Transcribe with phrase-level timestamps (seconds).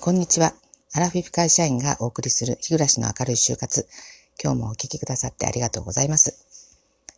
[0.00, 0.54] こんにちは。
[0.94, 3.88] アラフィフ会社員がお送りする日暮らしの明るい就活。
[4.42, 6.38] 今日もお聞きくださってありがとうございます。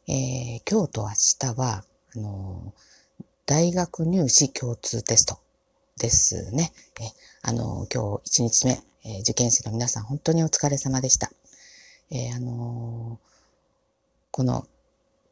[0.08, 1.08] えー、今日と明
[1.52, 1.84] 日は、
[2.16, 5.38] あのー、大学入試共通テスト
[5.98, 6.72] ですね。
[6.98, 7.04] え
[7.42, 11.30] あのー、今日1日目、え受験生の皆さん本当にお疲れ様でした。
[12.10, 13.20] えあの
[14.30, 14.66] この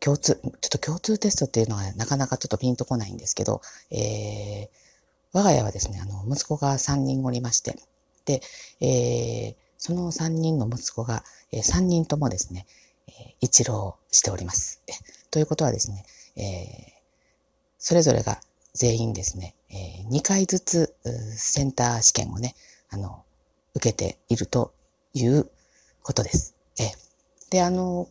[0.00, 4.88] 共通、ちょっと共通テストっていうのはなかなかちょっとピンとこないんですけど、えー、
[5.32, 7.77] 我が家はですね、あの、息子が3人おりまして、
[8.24, 8.40] で、
[8.80, 12.66] えー、その3人の息子が、えー、3人ともですね、
[13.09, 14.82] えー、一浪しております。
[15.30, 16.04] ということはですね、
[16.37, 16.98] えー、
[17.78, 18.41] それぞれが
[18.74, 20.95] 全員ですね、えー、2回ずつ
[21.37, 22.54] センター試験をね、
[22.90, 23.24] あの、
[23.74, 24.73] 受けていると
[25.15, 25.48] いう
[26.02, 26.54] ことです。
[26.79, 28.09] えー、で、あの、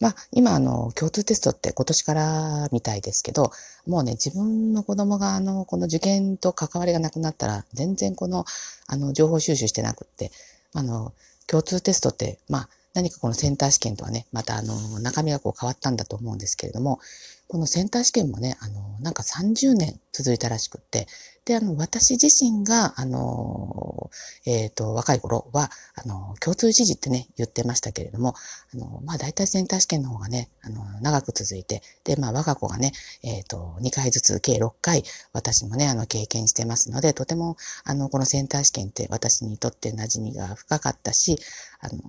[0.00, 3.52] まあ、今、あの、共通テストって今年からみたいですけど、
[3.86, 8.46] もうね、自分の子供が、あの、この受験と関わりがなくなったら、全然この、
[8.86, 10.32] あの、情報収集してなくって、
[10.72, 11.12] あの、
[11.46, 16.98] 共通テストって、まあ、何かこのセンター試験とはね、またあの、中身がこう変わったんだと思うんですけれども、
[17.46, 21.06] このセンター試験もね、あの、なんか30年続いたらしくって、
[21.44, 24.10] で、あの、私自身が、あの、
[24.44, 28.34] えっ、ー、と、若い頃は、あの、共通一時ってね、言ってましたけれども、
[28.74, 41.38] あの、まあ、大体センター試験の方がね、あの、長く続いて、で、まあ、我が子がね、えっ、ー、と、2回ずつ、計6回、私もね、あの、経験してますので、とても、あの、このセンター試験って私にとって馴染みが深かったし、
[41.80, 42.02] あの、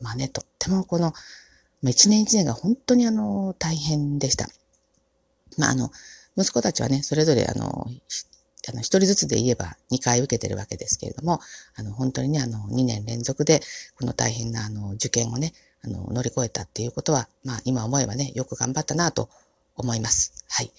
[0.00, 1.12] まあね、とってもこの、
[1.84, 4.48] 一年一年が本当にあの、大変でした。
[5.58, 5.90] まあ、あの、
[6.36, 7.88] 息子たちはね、それぞれあの、
[8.68, 11.40] あの、一人ずつで言えば2回受けてるわけですけれども、
[11.74, 13.60] あの、本当にね、あの、2年連続で、
[13.98, 15.52] この大変なあの、受験をね、
[15.84, 19.28] あの、乗り越えたっていうことは、まあ、今思えばね、よく頑張ったなと
[19.76, 20.32] 思います。
[20.48, 20.72] はい。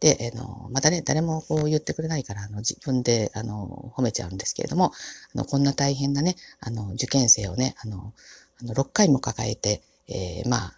[0.00, 4.92] で、あの、またね、誰もこう言ってくれないから、あの、自分で、あの、褒めちゃうんですけれども、
[5.34, 8.12] あの、こんな大変なね、あの、受験生をね、あの、
[8.60, 10.74] あの6回も抱えて、えー、まあ、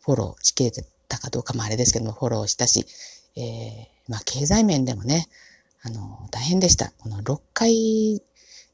[0.00, 2.86] フォローしきれてたかどうかもあれですけども、フォローしたし、
[3.36, 5.26] えー、まあ、経済面でもね、
[5.82, 6.92] あの、大変でした。
[6.98, 8.22] この6回、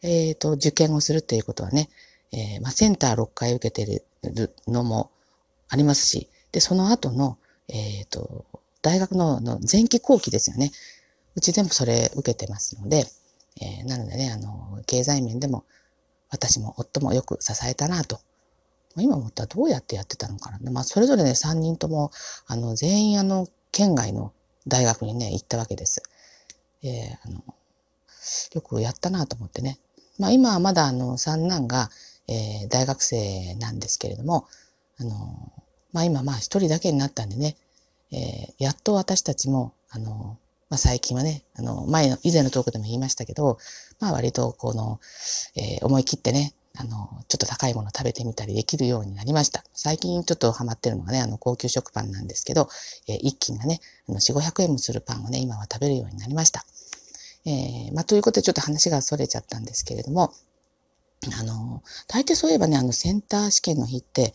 [0.03, 1.89] えっ、ー、と、受験をするっていうことはね、
[2.33, 5.11] えー、まあ、センター6回受けてるのも
[5.69, 7.39] ありますし、で、その後の、
[7.69, 8.45] えっ、ー、と、
[8.83, 10.71] 大学のの前期後期ですよね。
[11.35, 13.07] うちでもそれ受けてますので、
[13.61, 15.65] えー、なのでね、あの、経済面でも
[16.31, 18.21] 私も夫もよく支えたなと
[19.03, 20.71] 今思ったらどうやってやってたのかな。
[20.71, 22.11] まあ、それぞれね、3人とも、
[22.47, 24.33] あの、全員あの、県外の
[24.69, 26.03] 大学にね、行ったわけです。
[26.85, 27.43] えー、あの、
[28.55, 29.79] よくやったなと思ってね。
[30.19, 31.91] まあ、今はまだあの、三男が、
[32.29, 34.47] えー、大学生なんですけれども、
[34.99, 35.53] あの、
[35.93, 37.57] まあ今まあ一人だけになったんでね、
[38.13, 40.39] えー、やっと私たちも、あの、
[40.71, 43.59] まあ最近はね、あの、前の、以前のトークでも言いましたけど、
[44.01, 45.01] まあ割とこの、
[45.57, 49.65] えー、思い切ってね、あの、ちょっと高いもの食べてみたりできるようになりました。
[49.75, 52.69] 最近ちょっとハマってるのがね、あの、高級食パンなんですけど、
[53.07, 56.65] えー、一斤がね、あの、4、500円もするパンをね、今は食べるようになりました。
[57.47, 60.33] えー、まあ、ということでちょっと話が逸れちゃったんですけれども、
[61.39, 64.35] あの、大抵そういえばね、あの、センター試験の日って、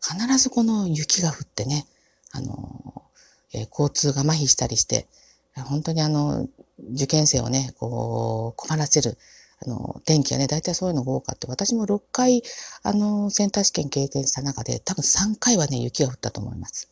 [0.00, 1.86] 必ずこの雪が降ってね、
[2.32, 3.02] あの、
[3.52, 5.06] えー、交通が麻痺したりして、
[5.54, 6.48] 本当にあの、
[6.92, 9.18] 受験生をね、こう、困らせる、
[9.64, 11.48] あの、天気がね、大体そういうのが多かった。
[11.48, 12.42] 私も6回、
[12.82, 16.88] あの、センター試験経験した中で、多分3回はね、雪が降ったと思います。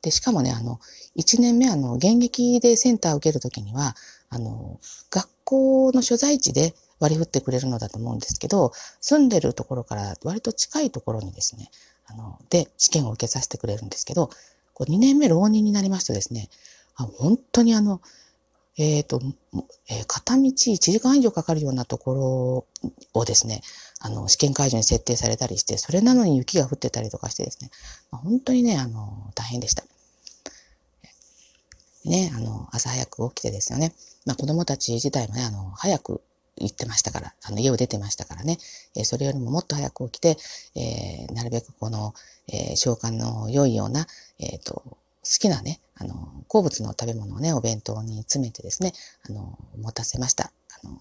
[0.00, 0.80] で、しかもね、あの、
[1.16, 3.96] 1年目、あの、現役でセンターを受けるときには、
[4.28, 11.70] あの、学校の所在地で割り振ってくれるのだと思うんですけど、住んでるところから割と近いところにですね、
[12.06, 14.30] あの、で、試験を受けさせてくれるんですけど、
[14.74, 16.48] こう2年目浪人になりますとですね、
[16.96, 18.00] あ本当にあの、
[18.78, 19.20] えっ、ー、と、
[19.88, 22.66] えー、片道1時間以上かかるようなとこ
[23.14, 23.62] ろをですね、
[24.00, 27.70] あの、試験会場に設定されたりして、それなのに雪が降ってたりとかしてですね、
[28.10, 29.84] まあ、本当にね、あの、大変でした。
[32.08, 33.92] ね、あの、朝早く起きてですよね、
[34.24, 36.20] まあ、子供たち自体もね、あの、早く
[36.56, 38.58] 行ってましたから、あの、家を出てましたからね、
[38.94, 40.36] えー、それよりももっと早く起きて、
[40.74, 42.14] えー、なるべくこの、
[42.48, 44.06] えー、召喚の良いような、
[44.38, 44.98] えっ、と、好
[45.40, 46.14] きなね、あの、
[46.48, 48.92] 好物の食べ物をね、お弁当に詰めてですね、
[49.28, 50.52] あの、持たせました。
[50.82, 50.98] あの、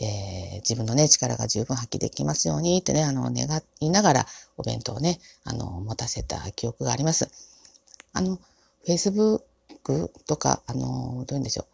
[0.00, 3.48] えー、自分のね、力が十分発揮できますようにってね、あの、願
[3.80, 4.26] いながら
[4.56, 7.30] お弁当をね、あの、持たせた記憶があります。
[8.12, 8.38] あの、
[8.86, 9.42] Facebook
[10.26, 11.66] とか、あの、どういうんでしょう。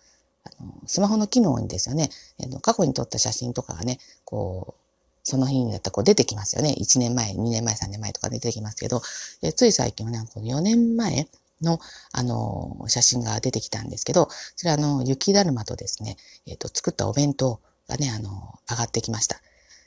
[0.44, 2.08] あのスマホの機能にですよね、
[2.38, 4.80] えー、過去に撮った写真とかがね、こう、
[5.22, 6.74] その日になったらこう出てきますよね。
[6.78, 9.02] 1年前、2年前、3年前とか出てきますけど、
[9.42, 11.28] えつい最近はね、この4年前
[11.60, 11.78] の、
[12.12, 16.16] あの、写真が出てきたんですけど、それはあの、雪だるまとですね、
[16.46, 19.40] えっ、ー、と、作ったお弁当がね、あの、上がってきました。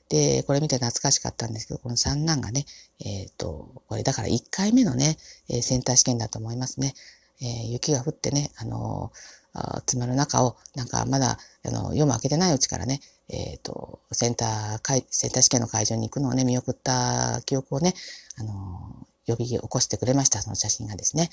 [0.09, 2.65] で、これ見て懐かしかったんですけど、この三男がね、
[2.99, 5.17] えっ、ー、と、これだから1回目のね、
[5.49, 6.93] えセンター試験だと思いますね。
[7.41, 17.93] えー、雪が降ってね、あのー、詰まる中を、なんかまだ、あの、夜も明けてないうちからね、えっ、と、センター、センター試験の会場に行くのをね、見送った記憶をね、
[18.37, 21.29] あの呼び起こしてくれました、その写真がですね。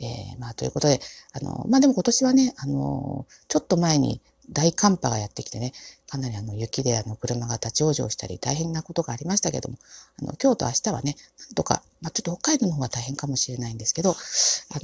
[0.00, 1.00] えー、まあ、ということで、
[1.32, 4.20] あの、まあでも今年はね、あの、ちょっと前に
[4.50, 5.72] 大寒波がやってきてね、
[6.08, 9.78] かなりあの雪であの車が立ち往生したり大変なことがありましたけども、
[10.20, 14.14] あの今日と明日はね、なんとか、まあ、ちょっと北海道の方が大変かもしれないんですけど、あ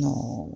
[0.02, 0.48] の、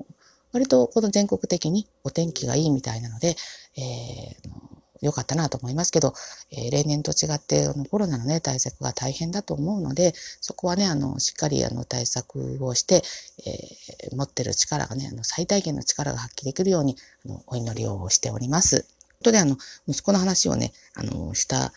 [0.52, 3.36] 割とこの全国的にお天気がいいみたいなので、
[3.76, 4.64] えー、
[5.02, 6.14] 良かったなと思いますけど、
[6.50, 13.02] えー、例年と違ってあのコロナのね、対策が大変だと思うので、そこはね、あの、しっかりあの対策をして、
[13.46, 16.96] えー、持ってる力がね、あの最大限の力が発揮できるように、
[17.26, 18.86] あのお祈りをしております。
[19.24, 19.56] とであの、
[19.88, 21.72] 息子の話をね、あの、した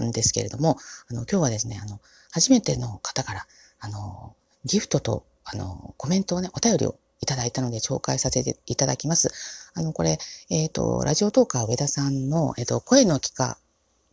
[0.00, 0.76] んですけれども、
[1.10, 2.00] あの、今日はですね、あの、
[2.30, 3.46] 初めての方から、
[3.80, 9.30] あの、ギフトと、あの、コメントをね、お便りをいただいたので紹介させていただきます。
[9.74, 10.18] あの、これ、
[10.50, 13.58] えっ、ー、と、ラジオトーカー上田さんの、えっ、ー、と、声の企画、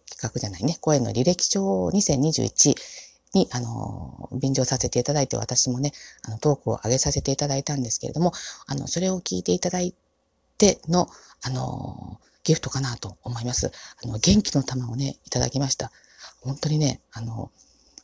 [0.09, 2.75] 企画じゃないね、声の履歴書2021
[3.33, 5.91] に、あの、便乗させていただいて、私もね、
[6.23, 8.31] あの、トークを上げさせていただいたんですけれども、
[8.67, 9.93] あの、それを聞いていただい
[10.57, 11.07] ての、
[11.43, 13.73] あの、ギフトかなと思います。
[14.01, 15.91] あの、元気の玉をね、いただきました。
[16.39, 17.51] 本当にね、あの、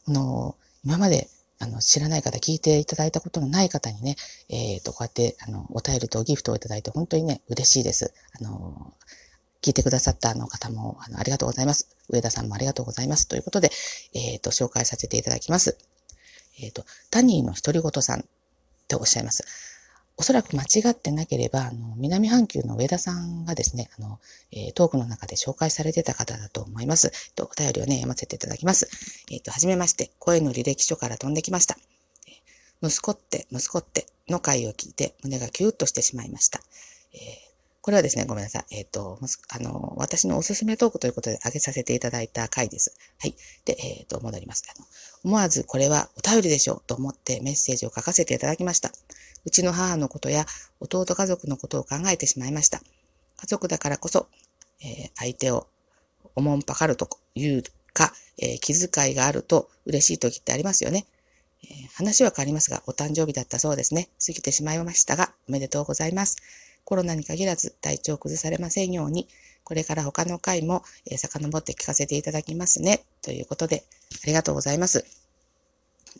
[0.05, 1.29] の、今まで、
[1.59, 4.17] あの、知らない方、聞いていただいたことのない方にね、
[4.49, 8.13] えっ、ー、と、こうやって、あの、お便りとギフトをいただいて、本当にね、嬉しいです。
[8.37, 8.93] あの、
[9.61, 11.95] 聞いてくださったあの方も、あの、ありがとうございます。
[12.09, 13.29] 上田さんもありがとうございます。
[13.29, 13.71] ということで、
[14.13, 15.77] えっ、ー、と、紹介させていただきます。
[16.59, 18.23] えっ、ー、と、タニーの独り言さんっ
[18.89, 19.45] ておっしゃいます。
[20.15, 24.19] おそらく間違ってなければ、あの、南半球の上田さんがですね、あの、
[24.51, 27.07] えー、トークの中で紹介されてた方だと思います。
[27.07, 28.89] えっと、お便りをね、読ませていただきます。
[29.31, 31.77] えっ、と、はじめまして、声の履歴書から飛んできました。
[32.83, 36.59] 息子って、息子っての回を聞いて胸がキューッとしてしまいました。
[37.13, 37.19] えー、
[37.81, 38.65] これはですね、ごめんなさい。
[38.71, 39.19] えっ、と、
[39.49, 42.95] あの、私のおすすめトークということで挙げさせていただいた回です。
[43.19, 43.35] はい。
[43.65, 44.63] で、えっ、と、戻ります。
[44.69, 44.85] あの
[45.23, 48.91] 思わずこれはお便りでしょうと思ってメッセージを書かせていただきました。
[49.45, 50.45] うちの母のことや
[50.79, 52.81] 弟家族のことを考えてしまいました。
[53.37, 54.27] 家族だからこそ、
[54.81, 55.67] えー、相手を
[56.35, 61.05] おもんぱかるというか、えー、気遣いがあると嬉しい時ってありますよね。
[61.63, 64.09] えー、話は変わりますが、お誕生日だったそうですね。
[64.25, 66.37] 過ぎてしまいましたが、おめでとうございます。
[66.83, 69.27] コロナに限らず体調を崩されませんように、
[69.63, 73.03] これから他の回も、えー、遡って聞かせていただきますね。
[73.21, 73.83] ということで、
[74.23, 75.05] ありがとうございます。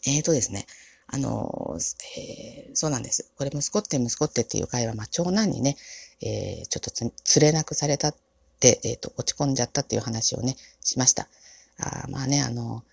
[0.05, 0.65] えーとですね、
[1.07, 1.77] あの、
[2.17, 3.31] えー、そうなんです。
[3.37, 5.77] これ息子って息子ってっていう会話、まあ、長男にね、
[6.21, 8.15] えー、ちょっと連れなくされたっ
[8.59, 11.27] て、えっ、ー、と、落ち込んじゃったっていう話をね、しました。
[11.79, 12.83] あまあね、あの、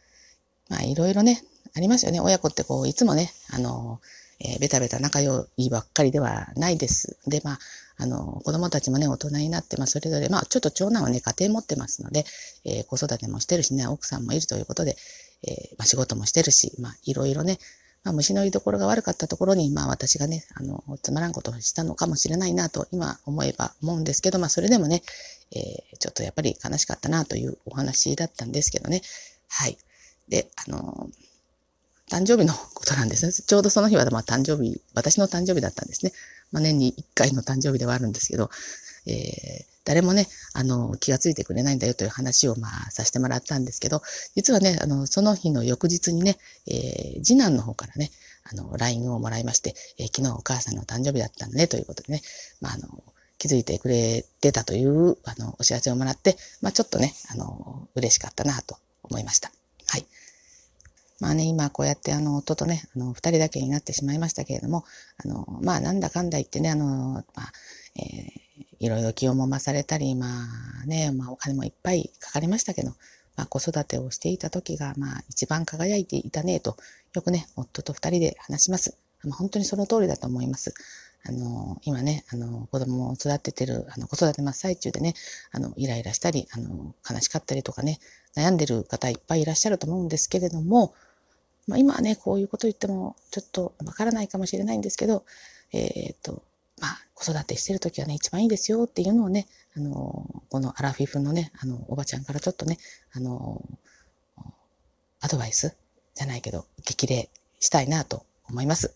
[0.69, 1.43] まあいろいろね、
[1.75, 2.21] ありますよね。
[2.21, 4.01] 親子ってこう、いつもね、あの、
[4.41, 7.19] えー、ベタベタ仲良いばっかりではないです。
[7.27, 7.59] で、まあ、
[8.01, 12.25] あの、子供たちもね、大人になって、まあ、それぞれ、まあ、ちょっと長男はね、家庭持ってますので、
[12.65, 14.97] えー、子育てもしてるしね、奥さんもいるということで、
[15.43, 17.59] えー、まあ、仕事もしてるし、まあ、いろいろね、
[18.03, 25.03] まあ、虫の居所が悪かったところに、まあ私がね、あの、つまらんことをしたのかもしれないなと、今思えば思うんですけど、まあそれでもね、
[25.53, 29.03] えー、ちょっとやっぱり悲しかったなというお話だったんですけどね。
[29.49, 29.77] はい。
[30.29, 31.11] で、あの、
[32.11, 33.33] 誕生日のことなんですね。
[33.33, 36.13] ちょうどその日は、まあ誕生日、私の誕生日だったんですね。
[36.53, 38.51] まあ年に1回の誕生日ではあるんですけど、
[39.07, 44.03] えー、誰もね、あの、気がついてくれないんだよという話をまあさせてもらったんですけど、
[44.35, 48.11] 実はね、あの、その日の翌日にね、えー、次男の方からね、
[48.45, 52.23] あの、LINE をもらいまして、えー、昨日お母さんの誕生日だったんだねということでね、
[52.61, 53.03] まあ、あの、
[53.39, 59.51] 気づいてくれてたという、あの、お知らせをもらって、まあ、ちょっとね、あの、嬉しかったなと思いました。
[59.87, 60.07] はい。
[61.21, 64.85] まあね、今こうやってあの、夫とね、あの、二人だけになってしまいましたけれども、
[65.23, 67.53] あの、まあなんだかんだ言ってね、あの、まあ、
[67.97, 70.27] えーいろいろ気をもまされたり、ま
[70.83, 72.91] あね、まあお金もいっぱいかかりましたけど、
[73.37, 76.77] まあ子育てをしていた時が、まあ一番輝いていたねと、
[77.15, 78.97] よくね、夫と二人で話します。
[79.23, 80.73] まあ、本当にその通りだと思います。
[81.25, 85.15] あの、今ね、あの、子供を育ててる、あの、子育て真っ最中でね、
[85.53, 87.99] あの、イライラしたり、あの、悲しかったりとかね、
[88.35, 90.95] 悩んでる方いっぱいいらっしゃると思うんですけれども、
[91.67, 95.25] まあ、今はね、こういうこと言っても、ちょっとわからないかもしれないんですけど、
[95.73, 96.43] えっ、と、
[96.81, 102.79] まあ、子育てしてるときはね、一番いいですよっていうのをね、あの、このアラフィフのね、あの、おばちゃんからちょっとね、
[103.13, 103.63] あの、
[105.21, 105.77] アドバイス
[106.15, 107.29] じゃないけど、激励
[107.61, 108.95] したいなと思います。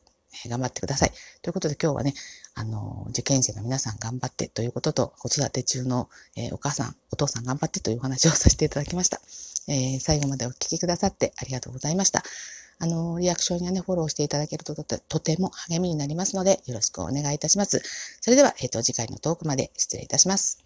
[0.48, 1.12] 頑張ってください。
[1.42, 2.14] ということで今日はね、
[2.54, 9.20] あの、受験生の皆さん頑張ってということと、子育て中の、えー、お母さん、お父さん頑張ってというお話をさせていただきました。
[9.68, 12.22] えー、最後までお聞きくださってありがとうございました。
[12.78, 17.80] あの、リアクションやね、フォローしていただけるととても励みになりますので、よろしくお願いいたします。
[18.20, 20.63] それでは、えっ、ー、と、次回のトークまで失礼いたします。